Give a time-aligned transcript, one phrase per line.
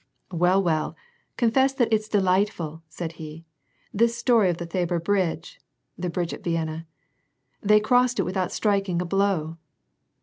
[0.31, 0.95] "Well, well,
[1.37, 3.45] confess that it's delightful," said he,
[3.93, 5.61] "this story of the Thabor bridge
[5.95, 6.87] [the bridge at Vienna],
[7.61, 9.59] They crossed it without striking a blow."